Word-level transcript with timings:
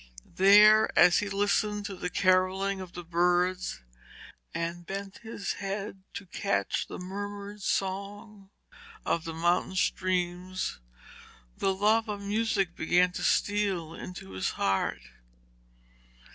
There 0.35 0.89
as 0.97 1.19
he 1.19 1.29
listened 1.29 1.85
to 1.85 1.95
the 1.95 2.09
carolling 2.09 2.81
of 2.81 2.93
the 2.93 3.03
birds 3.03 3.83
and 4.51 4.83
bent 4.83 5.19
his 5.19 5.53
head 5.53 6.01
to 6.15 6.25
catch 6.25 6.87
the 6.87 6.97
murmured 6.97 7.61
song 7.61 8.49
of 9.05 9.25
the 9.25 9.33
mountain 9.35 9.75
streams, 9.75 10.79
the 11.55 11.71
love 11.75 12.09
of 12.09 12.19
music 12.19 12.75
began 12.75 13.11
to 13.11 13.21
steal 13.21 13.93
into 13.93 14.31
his 14.31 14.49
heart. 14.57 15.01